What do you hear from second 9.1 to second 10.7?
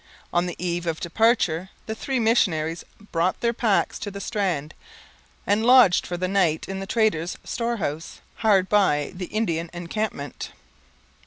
the Indian encampment.